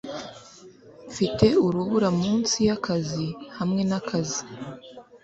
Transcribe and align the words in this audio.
mfite 1.09 1.47
urubura 1.65 2.09
munsi 2.21 2.57
yakazi 2.69 3.27
hamwe 3.57 3.81
nakazi 3.89 4.43